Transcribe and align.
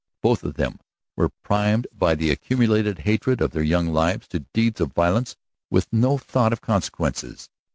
Both 0.23 0.43
of 0.43 0.55
them 0.55 0.79
were 1.15 1.29
primed 1.43 1.85
by 1.95 2.15
the 2.15 2.31
accumulated 2.31 2.97
hatred 2.97 3.39
of 3.39 3.51
their 3.51 3.61
young 3.61 3.85
lives 3.93 4.27
to 4.29 4.39
deeds 4.51 4.81
of 4.81 4.93
violence 4.93 5.35
with 5.69 5.87
no 5.93 6.17
thought 6.17 6.51
of 6.53 6.59
consequences. 6.59 7.49